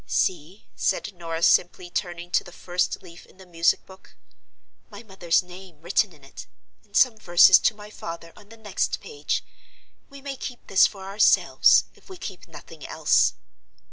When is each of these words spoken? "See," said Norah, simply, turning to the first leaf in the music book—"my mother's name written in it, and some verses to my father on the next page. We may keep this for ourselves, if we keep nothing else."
"See," 0.07 0.65
said 0.75 1.13
Norah, 1.13 1.43
simply, 1.43 1.91
turning 1.91 2.31
to 2.31 2.43
the 2.43 2.51
first 2.51 3.03
leaf 3.03 3.27
in 3.27 3.37
the 3.37 3.45
music 3.45 3.85
book—"my 3.85 5.03
mother's 5.03 5.43
name 5.43 5.79
written 5.83 6.11
in 6.11 6.23
it, 6.23 6.47
and 6.83 6.95
some 6.97 7.17
verses 7.19 7.59
to 7.59 7.75
my 7.75 7.91
father 7.91 8.33
on 8.35 8.49
the 8.49 8.57
next 8.57 8.99
page. 8.99 9.43
We 10.09 10.19
may 10.19 10.35
keep 10.37 10.65
this 10.65 10.87
for 10.87 11.05
ourselves, 11.05 11.83
if 11.93 12.09
we 12.09 12.17
keep 12.17 12.47
nothing 12.47 12.83
else." 12.83 13.35